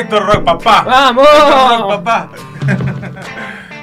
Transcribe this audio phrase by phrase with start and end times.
[0.00, 0.82] Esto es rock papá.
[0.86, 1.26] ¡Vamos!
[1.32, 2.28] Esto es rock papá.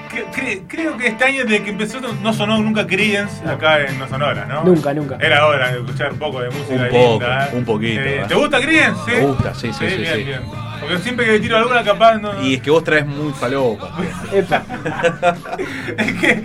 [0.10, 4.00] Cre- cre- Creo que este año desde que empezó no- sonó nunca Creedence acá en
[4.00, 4.64] No Sonora, ¿no?
[4.64, 5.18] Nunca, nunca.
[5.20, 7.46] Era hora de escuchar un poco de música Un poco, linda.
[7.46, 7.50] ¿eh?
[7.54, 8.26] un poquito, Eh, ¿eh?
[8.28, 9.00] ¿Te gusta Creedence?
[9.06, 9.12] Sí.
[9.12, 10.24] Me gusta, sí, sí, sí, bien, sí.
[10.24, 10.42] bien.
[10.80, 12.42] Porque siempre que le tiro alguna capaz no...
[12.44, 13.90] Y es que vos traes muy falopa.
[14.32, 14.62] Epa.
[15.98, 16.44] es que.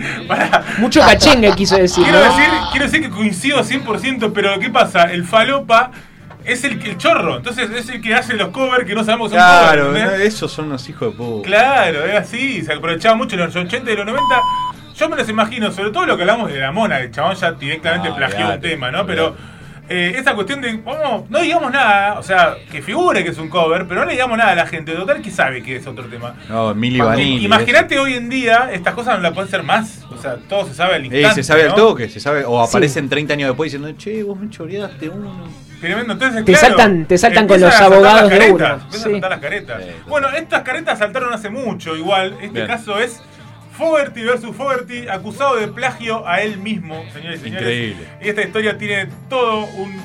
[0.79, 2.25] Mucho cachengue quiso decir, Quiero ¿no?
[2.25, 5.03] decir, quiero decir que coincido 100%, pero ¿qué pasa?
[5.03, 5.91] El falopa
[6.45, 9.37] es el, el chorro, entonces es el que hace los covers que no sabemos son
[9.37, 10.03] Claro, covers.
[10.03, 10.27] ¿entendés?
[10.33, 11.47] esos son unos hijos de puta.
[11.47, 14.41] Claro, es así, se aprovechaba mucho en los 80 y los 90.
[14.95, 17.51] Yo me los imagino, sobre todo lo que hablamos de la mona, el chabón ya
[17.53, 19.05] directamente Ah, plagió un tema, ¿no?
[19.07, 19.35] Pero
[19.89, 23.49] eh, esa cuestión de, bueno, no digamos nada, o sea, que figure que es un
[23.49, 26.05] cover, pero no le digamos nada a la gente, total que sabe que es otro
[26.05, 26.35] tema.
[26.47, 27.43] No, Vanilli.
[27.43, 30.73] Imagínate hoy en día, estas cosas no las pueden ser más, o sea, todo se
[30.75, 31.13] sabe al eso.
[31.15, 31.39] instante.
[31.39, 31.75] Eh, se sabe al ¿no?
[31.75, 32.45] toque, se sabe.
[32.45, 32.69] O Sí.
[32.69, 35.49] aparecen 30 años después diciendo, che, vos me choreaste uno.
[35.83, 39.01] Tremendo, entonces, Te claro, saltan- te saltan con los abogados las de caretas, uno, empiezan
[39.01, 39.09] sí.
[39.09, 39.83] a saltar las caretas.
[39.83, 39.89] Sí.
[40.07, 42.33] Bueno, estas caretas saltaron hace mucho, igual.
[42.41, 42.67] Este Bien.
[42.67, 43.21] caso es
[43.77, 47.63] Fogerty versus Fogerty, acusado de plagio a él mismo, señores y señores.
[47.67, 48.07] Increíble.
[48.21, 49.99] Y esta historia tiene todo un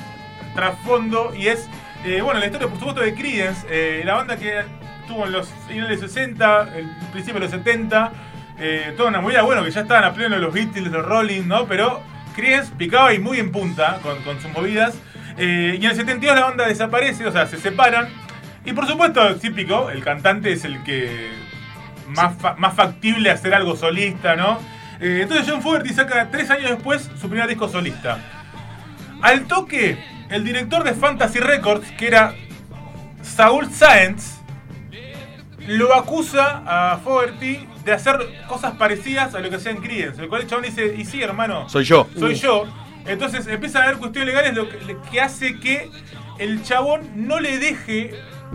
[0.53, 1.67] trasfondo y es,
[2.03, 4.61] eh, bueno, la historia, por supuesto, de Creedence, eh, la banda que
[5.07, 8.11] tuvo en los finales de 60, el principio de los 70,
[8.59, 11.67] eh, toda una movida, bueno, que ya estaban a pleno los Beatles, los Rolling, ¿no?
[11.67, 12.01] Pero
[12.35, 14.95] Creedence picaba y muy en punta con, con sus movidas.
[15.39, 18.09] Eh, y en el 72 la banda desaparece, o sea, se separan.
[18.65, 21.29] Y por supuesto, típico, el cantante es el que
[22.07, 24.59] más, fa- más factible hacer algo solista, ¿no?
[24.99, 28.19] Eh, entonces John Fogerty saca tres años después su primer disco solista.
[29.21, 29.97] Al toque,
[30.29, 32.33] el director de Fantasy Records, que era
[33.21, 34.39] Saul Sáenz,
[35.67, 38.17] lo acusa a Fogerty de hacer
[38.47, 40.21] cosas parecidas a lo que hacía en Creedence.
[40.21, 42.07] El cual el chabón dice, y sí, hermano, Soy yo.
[42.17, 42.65] soy yo.
[43.05, 45.89] Entonces empieza a haber cuestiones legales lo que, que hace que
[46.37, 48.11] el chabón no le deje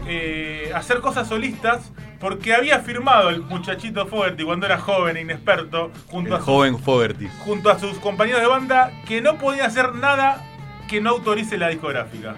[0.07, 5.91] eh, hacer cosas solistas porque había firmado el muchachito Fogerty cuando era joven e inexperto
[6.09, 7.29] junto El a, sus, joven Fogerty.
[7.45, 10.43] junto a sus compañeros de banda que no podía hacer nada
[10.89, 12.35] que no autorice la discográfica.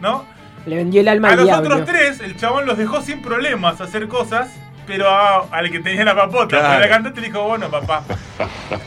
[0.00, 0.24] ¿No?
[0.66, 1.70] Le vendió el alma A al los diablo.
[1.76, 4.50] otros tres, el chabón los dejó sin problemas hacer cosas,
[4.86, 6.80] pero a- al que tenía la papota, Claro.
[6.80, 8.02] la cantante le dijo, bueno, papá.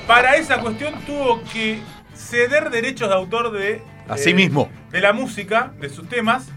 [0.08, 1.82] Para esa cuestión tuvo que
[2.30, 3.82] ceder derechos de autor de...
[4.08, 4.70] A sí mismo.
[4.92, 6.48] De la música, de sus temas,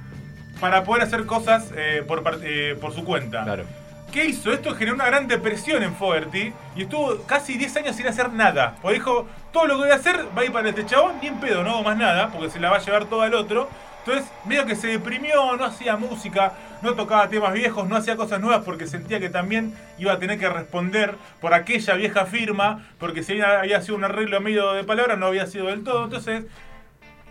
[0.60, 3.44] para poder hacer cosas eh, por, eh, por su cuenta.
[3.44, 3.65] Claro.
[4.12, 4.53] ¿Qué hizo?
[4.53, 8.77] Esto generó una gran depresión en Fogerty y estuvo casi 10 años sin hacer nada.
[8.82, 11.28] Porque dijo, todo lo que voy a hacer va a ir para este chabón, ni
[11.28, 13.71] en pedo, no hago más nada, porque se la va a llevar todo al otro.
[14.05, 18.41] Entonces, medio que se deprimió, no hacía música, no tocaba temas viejos, no hacía cosas
[18.41, 23.22] nuevas porque sentía que también iba a tener que responder por aquella vieja firma, porque
[23.22, 26.04] si había- sido un arreglo medio de palabras, no había sido del todo.
[26.04, 26.44] Entonces,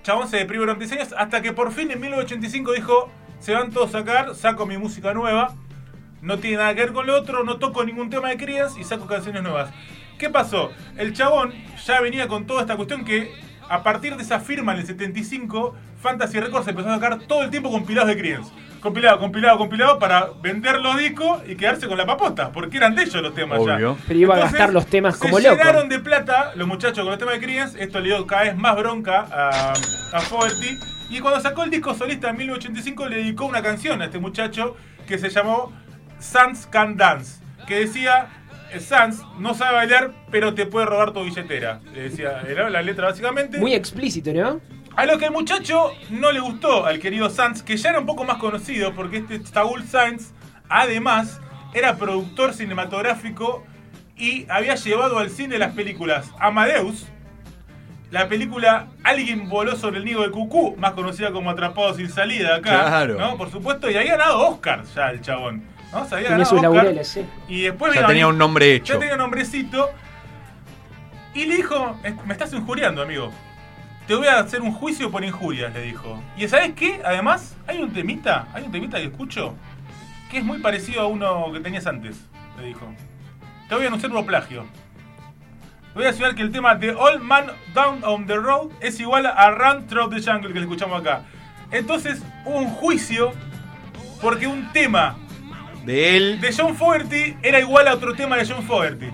[0.04, 3.72] Chabón se deprimió durante 10 años hasta que por fin en 1985 dijo, se van
[3.72, 5.54] todos a sacar, saco mi música nueva,
[6.22, 8.84] no tiene nada que ver con lo otro, no toco ningún tema de Creedence y
[8.84, 9.70] saco canciones nuevas.
[10.18, 10.72] ¿Qué pasó?
[10.98, 11.54] El chabón
[11.86, 13.32] ya venía con toda esta cuestión que
[13.68, 17.50] a partir de esa firma en el 75, Fantasy Records empezó a sacar todo el
[17.50, 18.52] tiempo compilados de Creedence.
[18.82, 23.04] Compilado, compilado, compilado para vender los discos y quedarse con la papota, porque eran de
[23.04, 23.96] ellos los temas Obvio.
[23.96, 24.04] ya.
[24.08, 25.56] Pero iba a gastar los temas como se loco.
[25.56, 27.82] llenaron de plata los muchachos con los temas de Creedence.
[27.82, 30.80] Esto le dio cada vez más bronca a, a Fogerty.
[31.10, 34.76] Y cuando sacó el disco solista en 1985 le dedicó una canción a este muchacho
[35.08, 35.72] que se llamó
[36.20, 37.42] Sans Can Dance.
[37.68, 38.30] Que decía,
[38.72, 41.82] eh, Sans no sabe bailar, pero te puede robar tu billetera.
[41.94, 43.60] Le decía, era la letra básicamente.
[43.60, 44.60] Muy explícito, ¿no?
[44.96, 48.06] A lo que el muchacho no le gustó al querido Sanz, que ya era un
[48.06, 50.32] poco más conocido, porque este Saúl Sanz,
[50.70, 51.40] además,
[51.74, 53.64] era productor cinematográfico
[54.18, 57.06] y había llevado al cine las películas Amadeus,
[58.12, 62.56] la película Alguien voló sobre el nido de Cucú, más conocida como Atrapado sin salida
[62.58, 63.18] acá, Claro.
[63.18, 63.38] ¿no?
[63.38, 65.64] Por supuesto, y había ganado Oscar ya el chabón.
[65.94, 66.06] ¿no?
[66.06, 66.74] Se había ganado sus Oscar.
[66.74, 67.26] laureles, sí.
[67.48, 68.94] Y después Ya vino tenía un nombre hecho.
[68.94, 69.90] Ya tenía un nombrecito.
[71.34, 73.32] Y le dijo, "Eh, me estás injuriando, amigo.
[74.12, 76.22] Te voy a hacer un juicio por injurias, le dijo.
[76.36, 77.02] Y ¿sabes qué?
[77.06, 79.56] Además, hay un temita, hay un temita que escucho
[80.30, 82.18] que es muy parecido a uno que tenías antes,
[82.60, 82.94] le dijo.
[83.70, 84.66] Te voy a anunciar un plagio.
[85.96, 89.28] Voy a anunciar que el tema de All Man Down on the Road es igual
[89.28, 91.22] a Run Through the Jungle que le escuchamos acá.
[91.72, 93.32] Entonces hubo un juicio
[94.22, 95.16] porque un tema
[95.86, 99.08] De él, de John Fogerty era igual a otro tema de John Fogerty.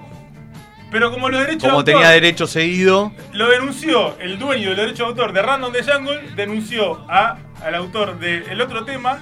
[0.98, 4.78] Pero como los derechos como de autor tenía derecho seguido, lo denunció el dueño del
[4.78, 9.20] derecho de autor de Random the Jungle, denunció a, al autor del otro tema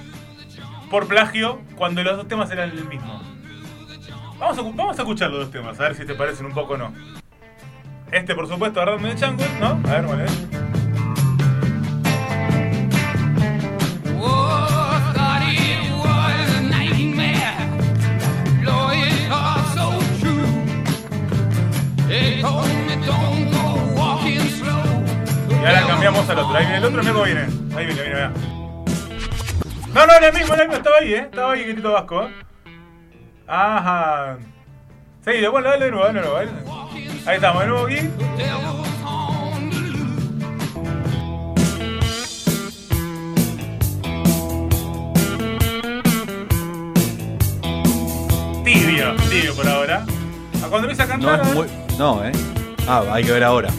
[0.90, 3.22] por plagio cuando los dos temas eran el mismo.
[4.38, 6.72] Vamos a, vamos a escuchar los dos temas, a ver si te parecen un poco
[6.72, 6.94] o no.
[8.10, 9.90] Este, por supuesto, de Random the Jungle, ¿no?
[9.90, 10.55] A ver, vale.
[26.28, 27.42] Ahí viene el otro, cómo viene.
[27.76, 28.28] Ahí viene, viene.
[29.94, 31.18] No, no, era el mismo, era el mismo, estaba ahí, eh.
[31.18, 32.28] Estaba ahí, Grito Vasco.
[33.46, 34.36] Ajá.
[35.24, 36.36] Sí, bueno, dale de nuevo, dale de nuevo.
[36.36, 36.50] dale.
[37.26, 37.96] Ahí estamos, de nuevo aquí.
[48.64, 50.04] Tibio, tibio por ahora.
[50.64, 51.40] A cuando empieza a no cantar.
[51.40, 51.54] es a ver.
[51.54, 51.96] muy.
[51.98, 52.32] No, eh.
[52.88, 53.70] Ah, hay que ver ahora.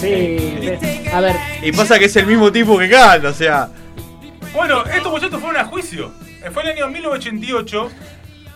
[0.00, 0.70] Sí.
[1.12, 3.68] A ver, Y pasa que es el mismo tipo que canta, o sea.
[4.54, 6.12] Bueno, estos muchachos fueron a juicio.
[6.44, 7.90] Eh, Fue en el año 1988.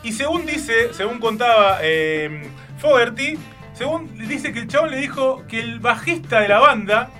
[0.04, 3.38] Y según dice, según contaba eh, Fogerty,
[3.74, 7.10] según dice que el chabón le dijo que el bajista de la banda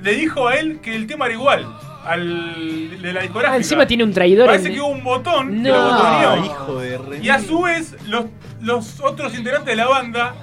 [0.00, 1.66] le dijo a él que el tema era igual
[2.04, 3.52] al de la discográfica.
[3.52, 4.46] ah, encima tiene un traidor.
[4.46, 5.76] Parece en- que hubo un botón que No.
[5.76, 6.30] lo botoneó.
[6.30, 7.18] Ah, hijo de re.
[7.18, 8.26] Y a su vez, los,
[8.60, 10.34] los otros integrantes de la banda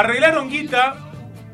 [0.00, 0.96] arreglaron guita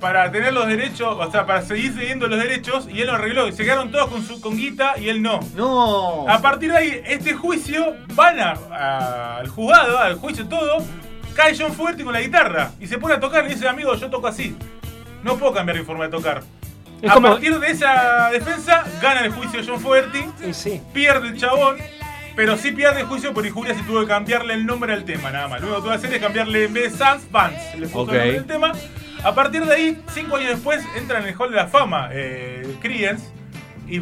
[0.00, 3.46] para tener los derechos, o sea, para seguir siguiendo los derechos, y él lo arregló.
[3.46, 5.38] Y se quedaron todos con, su, con guita y él no.
[5.54, 6.28] No.
[6.28, 10.84] A partir de ahí, este juicio, van a- a- al juzgado, al juicio todo,
[11.36, 14.10] cae John Fuerte con la guitarra y se pone a tocar y dice, amigo, yo
[14.10, 14.56] toco así.
[15.22, 16.42] No puedo cambiar mi forma de tocar.
[17.00, 20.80] Es a como- partir de esa defensa, gana el juicio John Fuerte, Sí, sí.
[20.92, 21.76] pierde el chabón,
[22.34, 25.48] pero sí pierde juicio por injurias y tuvo que cambiarle el nombre al tema, nada
[25.48, 25.60] más.
[25.60, 27.78] Lo único que tuvo que hacer es cambiarle en vez de Sans, Vance.
[27.78, 28.72] Le puso el nombre del tema.
[29.22, 32.76] A partir de ahí, cinco años después, entra en el Hall de la Fama eh,
[32.80, 33.30] Creedence.
[33.86, 34.00] Y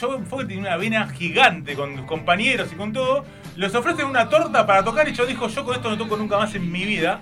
[0.00, 3.24] John Fogerty tiene una vena gigante con compañeros y con todo.
[3.56, 6.38] Les ofrecen una torta para tocar y yo dijo, yo con esto no toco nunca
[6.38, 7.20] más en mi vida.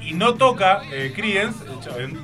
[0.00, 1.64] Y no toca eh, Creedence,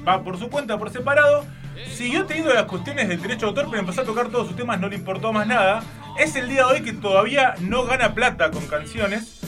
[0.08, 1.44] va por su cuenta, por separado.
[1.92, 4.80] Siguió teniendo las cuestiones del derecho de autor, pero empezó a tocar todos sus temas,
[4.80, 5.82] no le importó más nada.
[6.18, 9.40] Es el día de hoy que todavía no gana plata con canciones,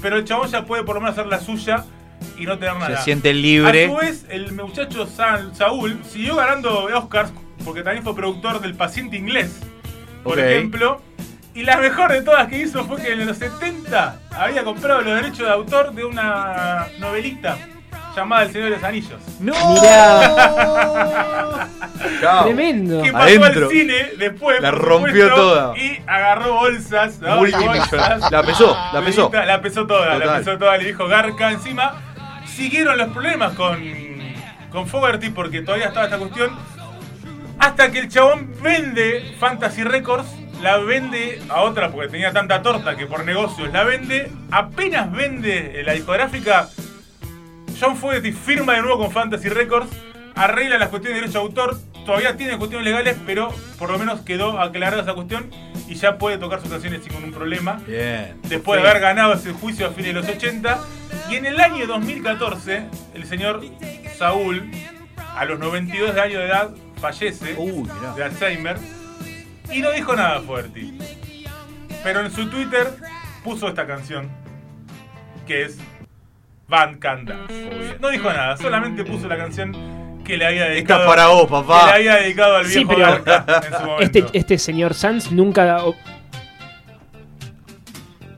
[0.00, 1.84] pero el chabón ya puede por lo menos hacer la suya
[2.38, 2.96] y no tener nada.
[2.98, 3.84] Se siente libre.
[3.84, 7.30] A su vez, el muchacho Sa- Saúl siguió ganando Oscars
[7.64, 9.60] porque también fue productor del Paciente Inglés,
[10.22, 11.02] por ejemplo.
[11.54, 15.14] Y la mejor de todas que hizo fue que en los 70 había comprado los
[15.14, 17.56] derechos de autor de una novelita
[18.14, 19.20] llamada El Señor de los Anillos.
[19.40, 19.52] ¡No!
[19.74, 21.68] Mirá.
[22.20, 22.44] Chao.
[22.44, 23.02] Tremendo.
[23.02, 23.66] Que pasó Adentro.
[23.66, 24.60] al cine después.
[24.60, 25.78] La por rompió supuesto, toda.
[25.78, 27.18] Y agarró bolsas.
[27.20, 27.44] ¿no?
[27.46, 29.30] La pesó, la pesó.
[29.32, 30.38] La pesó toda, la Total.
[30.38, 30.76] pesó toda.
[30.76, 31.94] Le dijo Garca encima.
[32.46, 33.78] Siguieron los problemas con,
[34.70, 36.50] con Fogerty porque todavía estaba esta cuestión.
[37.58, 40.26] Hasta que el chabón vende Fantasy Records.
[40.62, 44.30] La vende a otra porque tenía tanta torta que por negocios la vende.
[44.50, 46.68] Apenas vende la discográfica.
[47.78, 49.88] John Fogerty firma de nuevo con Fantasy Records,
[50.34, 54.20] arregla las cuestiones de derecho de autor, todavía tiene cuestiones legales, pero por lo menos
[54.20, 55.50] quedó aclarada esa cuestión
[55.88, 57.80] y ya puede tocar sus canciones sin ningún problema.
[57.86, 58.38] Bien.
[58.44, 60.78] Después de haber ganado ese juicio a fines de los 80.
[61.30, 63.62] Y en el año 2014, el señor
[64.18, 64.70] Saúl,
[65.16, 68.76] a los 92 de años de edad, fallece de Alzheimer
[69.72, 70.92] y no dijo nada fuerte.
[72.02, 72.94] Pero en su Twitter
[73.42, 74.30] puso esta canción,
[75.46, 75.78] que es
[76.68, 77.98] Van Can Dance.
[78.00, 81.46] No dijo nada, solamente puso la canción que le había Esta dedicado, es para vos,
[81.46, 81.94] que le papá.
[81.94, 84.02] había dedicado al Sí, viejo pero Garca en su momento.
[84.18, 85.76] Este, este señor Sanz nunca.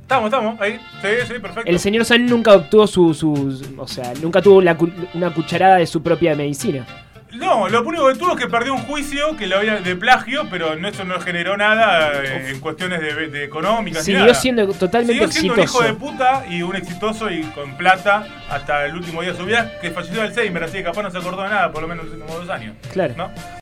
[0.02, 0.78] Estamos, estamos, ahí.
[1.02, 1.70] Sí, sí, perfecto.
[1.70, 5.76] El señor Sanz nunca obtuvo su, su- O sea, nunca tuvo la cu- una cucharada
[5.76, 6.86] de su propia medicina.
[7.32, 10.46] No, lo único que tuvo es que perdió un juicio que lo había de plagio,
[10.50, 14.04] pero no, eso no generó nada eh, en cuestiones de, de económicas.
[14.04, 14.34] Siguió nada.
[14.34, 18.86] siendo totalmente Siguió siendo un hijo de puta y un exitoso y con plata hasta
[18.86, 21.18] el último día de su vida, que falleció de Alzheimer, así que capaz no se
[21.18, 22.74] acordó de nada, por lo menos en como dos años.
[22.92, 23.14] Claro.
[23.16, 23.30] ¿no?